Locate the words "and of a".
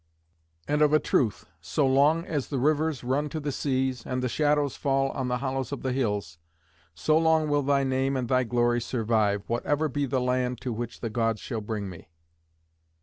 0.67-0.99